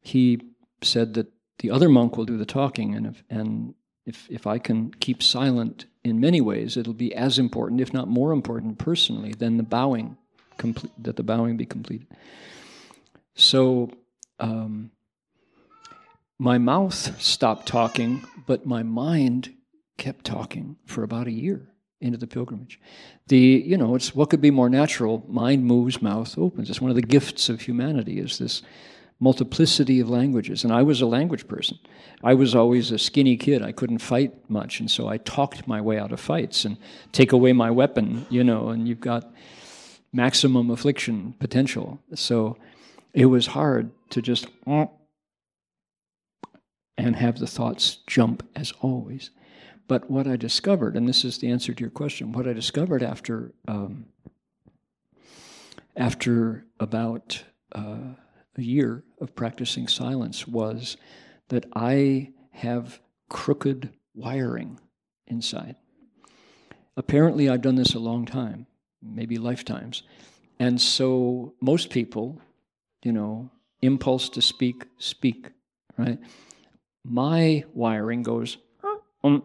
[0.01, 0.41] he
[0.81, 1.27] said that
[1.59, 5.21] the other monk will do the talking, and if, and if, if I can keep
[5.21, 9.63] silent in many ways, it'll be as important, if not more important, personally than the
[9.63, 10.17] bowing,
[10.57, 12.07] complete, that the bowing be completed.
[13.35, 13.91] So
[14.39, 14.91] um,
[16.37, 19.53] my mouth stopped talking, but my mind
[19.97, 21.69] kept talking for about a year
[22.01, 22.79] into the pilgrimage.
[23.27, 25.23] The you know, it's what could be more natural?
[25.27, 26.69] Mind moves, mouth opens.
[26.69, 28.61] It's one of the gifts of humanity is this
[29.19, 30.63] multiplicity of languages.
[30.63, 31.77] And I was a language person.
[32.23, 33.61] I was always a skinny kid.
[33.61, 34.79] I couldn't fight much.
[34.79, 36.77] And so I talked my way out of fights and
[37.11, 39.31] take away my weapon, you know, and you've got
[40.13, 41.99] maximum affliction potential.
[42.15, 42.57] So
[43.13, 44.47] it was hard to just
[46.97, 49.31] and have the thoughts jump as always.
[49.87, 53.01] But what I discovered, and this is the answer to your question, what I discovered
[53.01, 54.05] after um,
[55.95, 58.13] after about uh,
[58.59, 60.97] a year of practicing silence was
[61.47, 64.79] that I have crooked wiring
[65.27, 65.75] inside.
[66.97, 68.67] Apparently, I've done this a long time,
[69.01, 70.03] maybe lifetimes.
[70.59, 72.41] And so, most people,
[73.03, 73.49] you know,
[73.81, 75.51] impulse to speak, speak,
[75.97, 76.19] right?
[77.05, 78.57] My wiring goes,
[79.23, 79.43] um,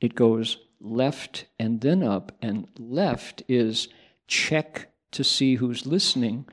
[0.00, 3.88] it goes left and then up, and left is
[4.26, 6.46] check to see who's listening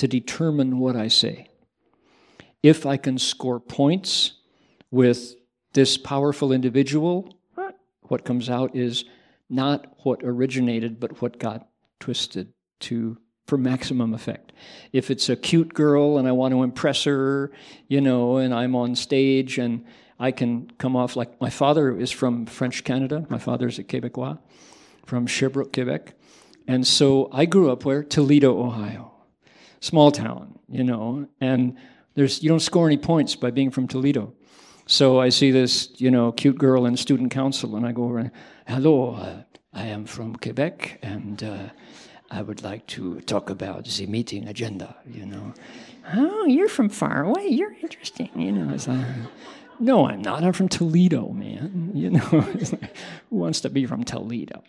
[0.00, 1.50] to determine what I say.
[2.62, 4.32] If I can score points
[4.90, 5.34] with
[5.74, 7.36] this powerful individual,
[8.04, 9.04] what comes out is
[9.50, 14.52] not what originated, but what got twisted to for maximum effect.
[14.90, 17.52] If it's a cute girl and I want to impress her,
[17.86, 19.84] you know, and I'm on stage and
[20.18, 23.26] I can come off like my father is from French Canada.
[23.28, 24.38] My father's a Quebecois
[25.04, 26.14] from Sherbrooke, Quebec.
[26.66, 28.02] And so I grew up where?
[28.02, 29.09] Toledo, Ohio.
[29.80, 31.76] Small town, you know, and
[32.14, 34.34] there's you don't score any points by being from Toledo.
[34.86, 38.18] So I see this, you know, cute girl in student council, and I go over
[38.18, 38.30] and,
[38.66, 41.68] hello, uh, I am from Quebec, and uh,
[42.30, 45.54] I would like to talk about the meeting agenda, you know.
[46.12, 47.46] Oh, you're from far away.
[47.46, 48.74] You're interesting, you know.
[48.74, 49.06] It's like,
[49.78, 50.42] no, I'm not.
[50.42, 51.92] I'm from Toledo, man.
[51.94, 52.18] You know,
[53.30, 54.62] who wants to be from Toledo?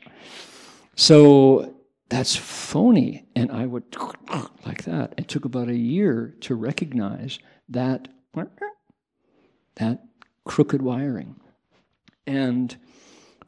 [0.95, 1.74] So
[2.10, 3.26] that's phony.
[3.36, 3.91] And I would
[4.65, 5.13] like that.
[5.17, 7.39] It took about a year to recognize
[7.70, 8.08] that
[9.76, 10.04] that
[10.46, 11.36] crooked wiring.
[12.28, 12.76] And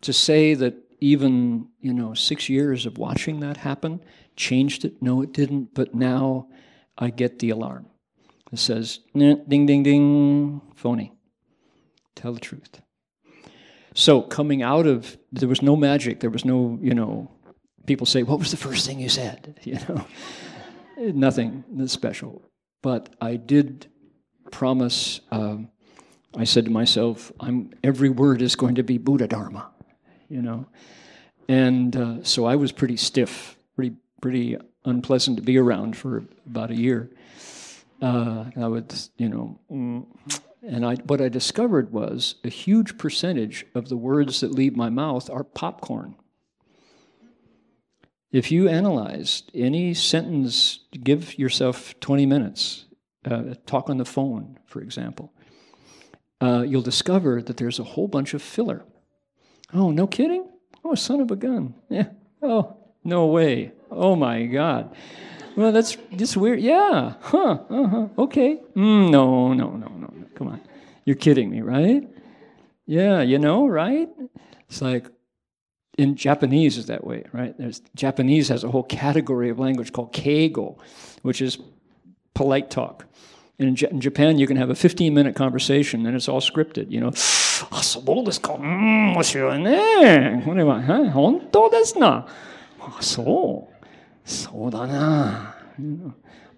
[0.01, 4.03] to say that even, you know, six years of watching that happen
[4.35, 5.73] changed it, no, it didn't.
[5.73, 6.47] But now
[6.97, 7.87] I get the alarm.
[8.51, 11.13] It says, ding, ding, ding, phony.
[12.15, 12.81] Tell the truth.
[13.95, 17.31] So coming out of, there was no magic, there was no, you know,
[17.85, 19.59] people say, What was the first thing you said?
[19.63, 20.05] You know,
[20.97, 22.41] nothing special.
[22.81, 23.87] But I did
[24.51, 25.69] promise, um,
[26.35, 29.71] I said to myself, I'm, every word is going to be Buddha Dharma,
[30.29, 30.67] you know.
[31.47, 36.71] And uh, so I was pretty stiff, pretty, pretty unpleasant to be around for about
[36.71, 37.09] a year.
[38.01, 40.05] Uh, I would, you know, mm,
[40.61, 44.89] and I, what I discovered was a huge percentage of the words that leave my
[44.89, 46.15] mouth are popcorn.
[48.33, 52.85] If you analyze any sentence, give yourself 20 minutes,
[53.29, 55.31] uh, talk on the phone, for example,
[56.41, 58.83] uh, you'll discover that there's a whole bunch of filler.
[59.71, 60.49] Oh, no kidding?
[60.83, 61.75] Oh, son of a gun.
[61.89, 62.07] Yeah.
[62.41, 63.71] Oh, no way.
[63.91, 64.95] Oh my God.
[65.55, 66.59] Well, that's just weird.
[66.59, 67.13] Yeah.
[67.21, 67.59] Huh.
[67.69, 68.07] Uh-huh.
[68.17, 68.59] Okay.
[68.75, 70.25] Mm, no, no, no, no, no.
[70.33, 70.61] Come on.
[71.05, 72.09] You're kidding me, right?
[72.87, 74.09] Yeah, you know, right?
[74.67, 75.05] It's like,
[75.97, 77.57] in Japanese is that way, right?
[77.57, 80.77] There's, Japanese has a whole category of language called keigo,
[81.21, 81.57] which is
[82.33, 83.05] polite talk.
[83.59, 86.89] And in, J- in Japan, you can have a 15-minute conversation, and it's all scripted.
[86.89, 87.07] You know,
[87.71, 89.15] ah, so this called mm,
[90.45, 90.81] What am I?
[90.81, 91.03] Huh?
[91.13, 92.27] Honto desu na.
[92.81, 93.67] Ah, so.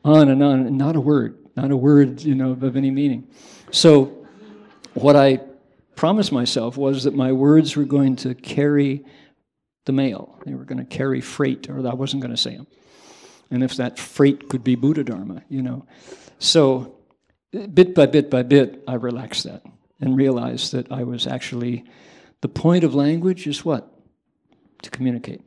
[0.05, 3.27] On and on, and not a word, not a word, you know, of any meaning.
[3.71, 4.25] So,
[4.93, 5.41] what I
[5.95, 9.03] promised myself was that my words were going to carry
[9.85, 10.37] the mail.
[10.45, 12.67] They were going to carry freight, or I wasn't going to say them.
[13.49, 15.85] And if that freight could be Buddha Dharma, you know.
[16.39, 16.97] So,
[17.51, 19.63] bit by bit by bit, I relaxed that
[20.01, 21.85] and realized that I was actually,
[22.41, 23.91] the point of language is what?
[24.81, 25.41] To communicate.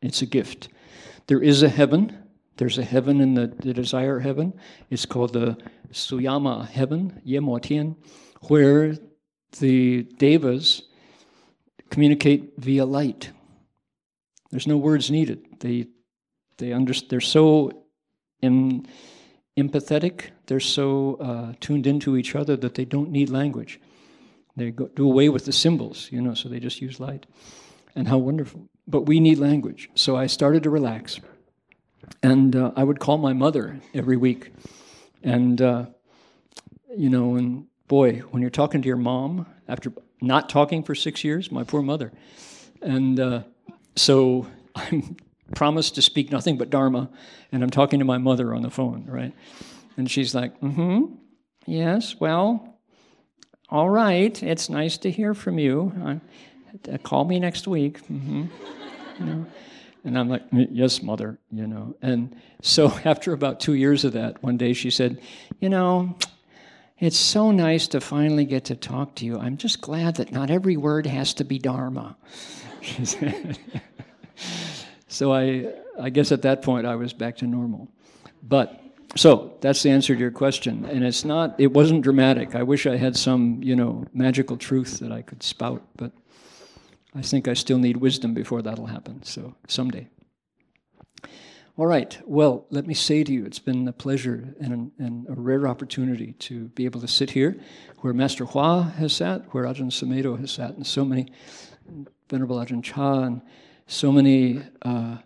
[0.00, 0.68] It's a gift.
[1.26, 2.16] There is a heaven.
[2.56, 4.54] There's a heaven in the, the desire heaven.
[4.90, 5.56] It's called the
[5.92, 7.96] Suyama heaven, Yemotian,
[8.42, 8.96] where
[9.58, 10.82] the devas
[11.92, 13.30] communicate via light.
[14.50, 15.44] There's no words needed.
[15.60, 15.88] They,
[16.56, 17.84] they under, they're so
[18.42, 18.84] em,
[19.58, 23.78] empathetic, they're so uh, tuned into each other that they don't need language.
[24.56, 27.26] They go, do away with the symbols, you know, so they just use light.
[27.94, 28.68] And how wonderful.
[28.86, 29.90] But we need language.
[29.94, 31.20] So I started to relax.
[32.22, 34.50] And uh, I would call my mother every week.
[35.22, 35.86] And, uh,
[36.96, 41.24] you know, and boy, when you're talking to your mom after not talking for six
[41.24, 42.12] years, my poor mother.
[42.80, 43.42] And uh,
[43.96, 44.46] so
[44.76, 45.16] I'm
[45.54, 47.10] promised to speak nothing but Dharma,
[47.50, 49.34] and I'm talking to my mother on the phone, right?
[49.96, 51.14] And she's like, mm hmm,
[51.66, 52.78] yes, well,
[53.68, 56.20] all right, it's nice to hear from you.
[56.90, 58.02] Uh, call me next week.
[58.06, 58.44] Mm-hmm.
[59.18, 59.46] You know?
[60.04, 61.94] And I'm like, yes, mother, you know.
[62.02, 65.20] And so after about two years of that, one day she said,
[65.60, 66.16] you know,
[67.02, 69.38] it's so nice to finally get to talk to you.
[69.38, 72.16] I'm just glad that not every word has to be Dharma.
[75.12, 77.88] So I, I guess at that point I was back to normal.
[78.42, 78.80] But
[79.14, 80.86] so that's the answer to your question.
[80.86, 82.54] And it's not, it wasn't dramatic.
[82.54, 86.12] I wish I had some, you know, magical truth that I could spout, but
[87.14, 89.22] I think I still need wisdom before that'll happen.
[89.22, 90.08] So someday.
[91.78, 92.18] All right.
[92.26, 96.34] Well, let me say to you, it's been a pleasure and, and a rare opportunity
[96.34, 97.58] to be able to sit here
[98.00, 101.32] where Master Hua has sat, where Ajahn Sumedho has sat, and so many,
[102.28, 103.40] Venerable Ajahn Chah, and
[103.86, 105.16] so many uh,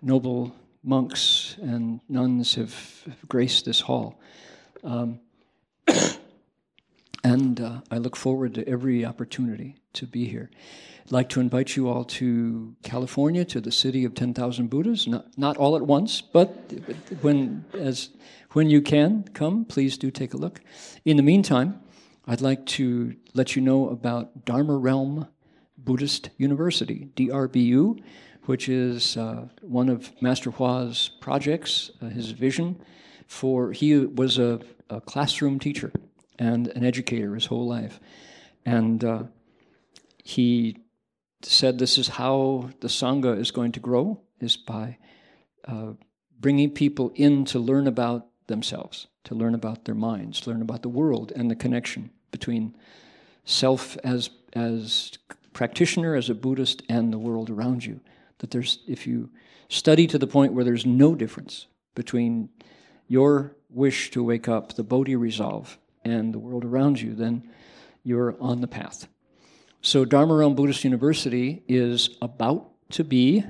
[0.00, 4.18] noble monks and nuns have, have graced this hall.
[4.82, 5.20] Um,
[7.24, 10.50] and uh, I look forward to every opportunity to be here.
[11.06, 15.06] I'd like to invite you all to California, to the city of 10,000 Buddhas.
[15.06, 16.72] Not, not all at once, but
[17.22, 18.10] when, as,
[18.52, 20.60] when you can come, please do take a look.
[21.04, 21.80] In the meantime,
[22.26, 25.28] I'd like to let you know about Dharma Realm
[25.78, 28.02] Buddhist University, DRBU,
[28.44, 32.80] which is uh, one of Master Hua's projects, uh, his vision
[33.26, 34.60] for, he was a,
[34.90, 35.92] a, classroom teacher
[36.38, 38.00] and an educator his whole life.
[38.64, 39.22] And uh,
[40.22, 40.78] he
[41.42, 44.98] said this is how the Sangha is going to grow, is by
[45.66, 45.92] uh,
[46.38, 50.88] bringing people in to learn about themselves, to learn about their minds, learn about the
[50.88, 52.76] world and the connection between
[53.44, 55.12] self as, as
[55.52, 58.00] practitioner, as a Buddhist, and the world around you.
[58.38, 59.30] That there's, if you
[59.68, 62.48] study to the point where there's no difference between
[63.06, 65.78] your wish to wake up, the Bodhi resolve,
[66.08, 67.48] and the world around you, then
[68.02, 69.08] you're on the path.
[69.80, 73.44] So, Dharma Realm Buddhist University is about to be,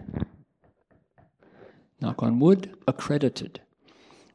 [2.01, 3.61] knock on wood, accredited.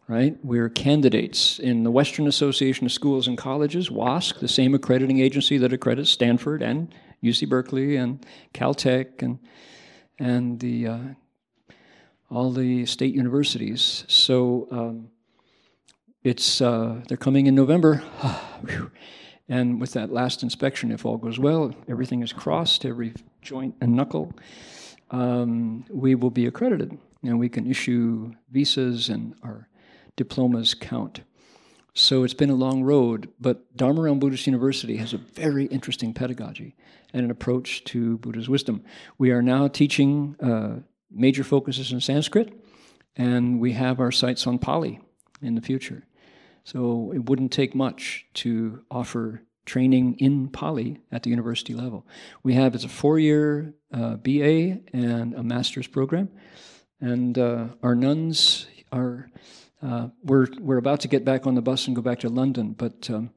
[0.07, 0.37] Right?
[0.43, 5.57] We're candidates in the Western Association of Schools and Colleges, WASC, the same accrediting agency
[5.59, 6.93] that accredits Stanford and
[7.23, 9.39] UC Berkeley and Caltech and
[10.19, 10.99] and the uh,
[12.29, 14.03] all the state universities.
[14.07, 15.09] So um,
[16.23, 18.03] it's uh, they're coming in November.
[19.49, 23.93] And with that last inspection, if all goes well, everything is crossed, every joint and
[23.93, 24.33] knuckle,
[25.11, 29.67] um, we will be accredited and we can issue visas and our
[30.15, 31.21] diplomas count.
[31.93, 36.13] So it's been a long road, but Dharma Realm Buddhist University has a very interesting
[36.13, 36.75] pedagogy
[37.13, 38.83] and an approach to Buddha's wisdom.
[39.17, 40.79] We are now teaching uh,
[41.11, 42.51] major focuses in Sanskrit,
[43.15, 44.99] and we have our sights on Pali
[45.41, 46.05] in the future.
[46.63, 52.05] So it wouldn't take much to offer training in Pali at the university level.
[52.43, 56.29] We have it's a four-year uh, BA and a master's program,
[56.99, 59.29] and uh, our nuns are.
[59.81, 62.71] Uh, we're we're about to get back on the bus and go back to London,
[62.71, 63.31] but um,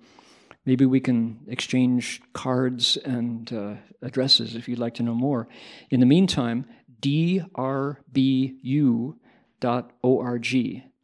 [0.64, 5.49] maybe we can exchange cards and uh, addresses if you'd like to know more.
[5.91, 6.66] In the meantime,
[7.01, 8.07] drbu.org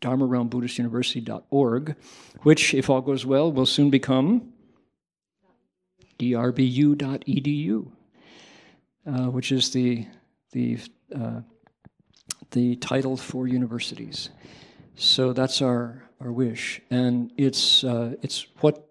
[0.02, 1.96] Dharma Realm Buddhist University.org,
[2.42, 4.52] which, if all goes well, will soon become
[6.18, 7.90] drbu.edu,
[9.06, 10.06] uh, which is the,
[10.50, 10.78] the,
[11.14, 11.40] uh,
[12.50, 14.30] the title for universities.
[14.96, 16.82] So that's our, our wish.
[16.90, 18.84] And it's, uh, it's what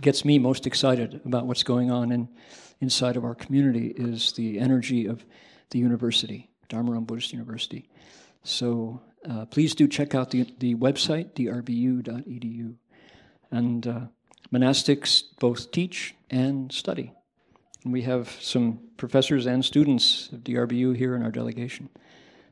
[0.00, 2.28] gets me most excited about what's going on in,
[2.80, 5.24] inside of our community is the energy of
[5.70, 7.88] the university, Dharma Realm Buddhist University.
[8.44, 12.74] So uh, please do check out the, the website, drbu.edu.
[13.50, 14.00] And uh,
[14.52, 17.12] monastics both teach and study.
[17.84, 21.88] And we have some professors and students of DRBU here in our delegation.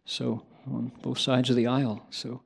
[0.05, 2.07] So, on both sides of the aisle.
[2.11, 2.43] So,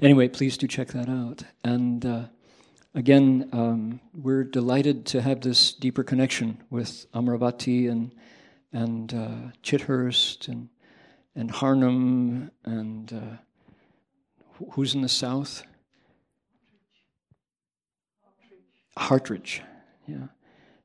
[0.00, 1.42] anyway, please do check that out.
[1.64, 2.24] And uh,
[2.94, 8.14] again, um, we're delighted to have this deeper connection with Amaravati and,
[8.72, 10.68] and uh, Chithurst and
[11.38, 15.62] and Harnham, and uh, who's in the south?
[18.96, 19.62] Hartridge,
[20.08, 20.26] yeah.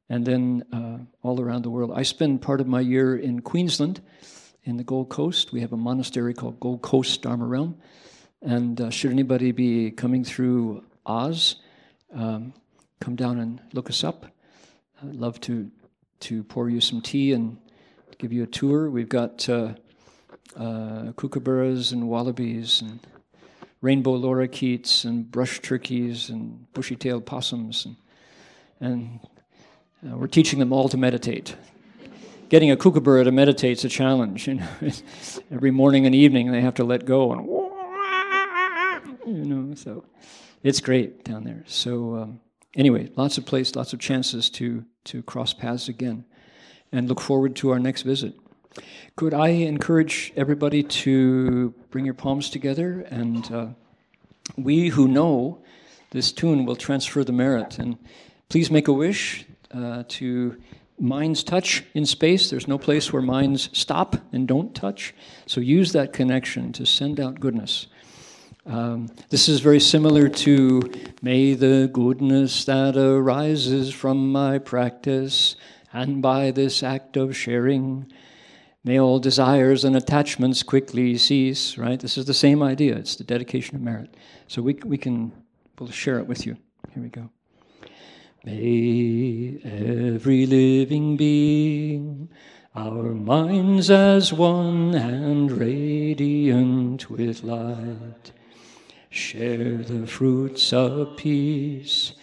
[0.09, 1.91] And then uh, all around the world.
[1.95, 3.99] I spend part of my year in Queensland,
[4.63, 5.51] in the Gold Coast.
[5.51, 7.79] We have a monastery called Gold Coast Dharma Realm.
[8.43, 11.55] And uh, should anybody be coming through Oz,
[12.13, 12.53] um,
[12.99, 14.27] come down and look us up.
[15.01, 15.71] I'd love to,
[16.19, 17.57] to pour you some tea and
[18.19, 18.91] give you a tour.
[18.91, 19.73] We've got uh,
[20.55, 22.99] uh, kookaburras and wallabies and
[23.81, 27.95] rainbow lorikeets and brush turkeys and bushy-tailed possums, and,
[28.79, 29.19] and
[30.09, 31.55] uh, we're teaching them all to meditate.
[32.49, 34.47] Getting a kookaburra to meditate is a challenge.
[34.47, 34.67] You know,
[35.51, 37.47] every morning and evening they have to let go and
[39.25, 39.75] you know.
[39.75, 40.05] So
[40.61, 41.63] it's great down there.
[41.67, 42.39] So um,
[42.75, 46.25] anyway, lots of place, lots of chances to to cross paths again,
[46.91, 48.35] and look forward to our next visit.
[49.15, 53.67] Could I encourage everybody to bring your palms together and uh,
[54.57, 55.63] we who know
[56.13, 57.79] this tune will transfer the merit.
[57.79, 57.97] And
[58.47, 60.61] please make a wish uh, to
[60.99, 62.49] minds touch in space.
[62.49, 65.13] There's no place where minds stop and don't touch.
[65.47, 67.87] So use that connection to send out goodness.
[68.65, 70.89] Um, this is very similar to
[71.21, 75.55] May the goodness that arises from my practice
[75.91, 78.11] and by this act of sharing
[78.85, 81.99] May all desires and attachments quickly cease, right?
[81.99, 82.97] This is the same idea.
[82.97, 84.13] It's the dedication of merit.
[84.47, 85.31] So we, we can,
[85.79, 86.57] we'll share it with you.
[86.93, 87.29] Here we go.
[88.43, 92.27] May every living being,
[92.75, 98.33] our minds as one and radiant with light,
[99.09, 102.13] share the fruits of peace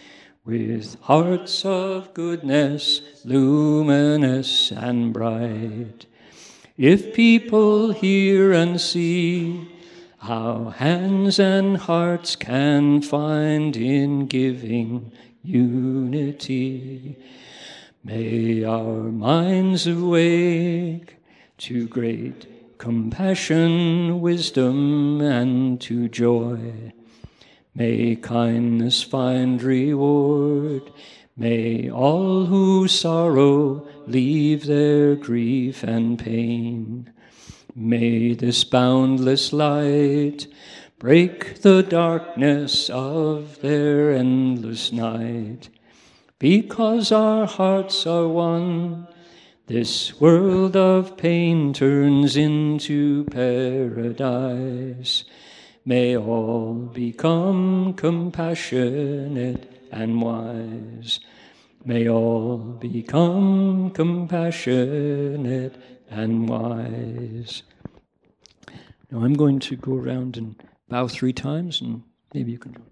[0.45, 6.05] with hearts of goodness, luminous and bright.
[6.81, 9.69] If people hear and see
[10.17, 15.11] how hands and hearts can find in giving
[15.43, 17.19] unity,
[18.03, 21.17] may our minds awake
[21.59, 26.93] to great compassion, wisdom, and to joy.
[27.75, 30.91] May kindness find reward
[31.37, 37.11] May all who sorrow leave their grief and pain.
[37.73, 40.47] May this boundless light
[40.99, 45.69] break the darkness of their endless night.
[46.37, 49.07] Because our hearts are one,
[49.67, 55.23] this world of pain turns into paradise.
[55.85, 61.19] May all become compassionate and wise.
[61.83, 65.75] May all become compassionate
[66.09, 67.63] and wise.
[69.09, 72.91] Now I'm going to go around and bow three times, and maybe you can join.